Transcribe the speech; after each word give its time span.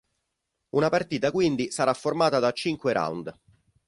Una 0.71 0.89
partita 0.89 1.29
quindi 1.29 1.69
sarà 1.69 1.93
formata 1.93 2.39
da 2.39 2.51
cinque 2.53 2.91
round. 2.91 3.39